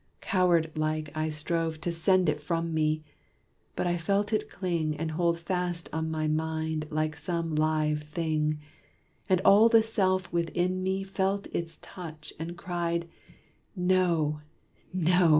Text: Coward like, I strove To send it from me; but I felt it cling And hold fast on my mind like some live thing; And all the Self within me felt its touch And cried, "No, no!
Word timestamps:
Coward 0.21 0.71
like, 0.75 1.15
I 1.15 1.29
strove 1.29 1.79
To 1.81 1.91
send 1.91 2.27
it 2.27 2.41
from 2.41 2.73
me; 2.73 3.03
but 3.75 3.85
I 3.85 3.97
felt 3.97 4.33
it 4.33 4.49
cling 4.49 4.97
And 4.97 5.11
hold 5.11 5.37
fast 5.37 5.89
on 5.93 6.09
my 6.09 6.27
mind 6.27 6.87
like 6.89 7.15
some 7.15 7.53
live 7.53 8.01
thing; 8.01 8.59
And 9.29 9.39
all 9.45 9.69
the 9.69 9.83
Self 9.83 10.33
within 10.33 10.81
me 10.81 11.03
felt 11.03 11.45
its 11.53 11.77
touch 11.83 12.33
And 12.39 12.57
cried, 12.57 13.09
"No, 13.75 14.41
no! 14.91 15.29